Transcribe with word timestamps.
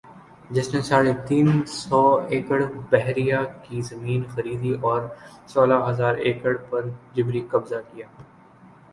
جس 0.49 0.67
نے 0.73 0.79
ساڑھے 0.81 1.11
تین 1.27 1.47
سو 1.71 1.99
ایکڑبحریہ 2.29 3.37
کی 3.63 3.81
زمین 3.89 4.23
خریدی 4.33 4.73
اور 4.81 5.01
سولہ 5.47 5.77
ھزار 5.87 6.15
ایکڑ 6.25 6.55
پر 6.69 6.81
جبری 7.15 7.41
قبضہ 7.51 7.81
کیا 7.91 8.07